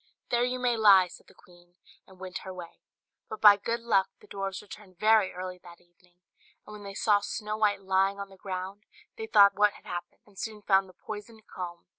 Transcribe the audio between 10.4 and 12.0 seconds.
found the poisoned comb.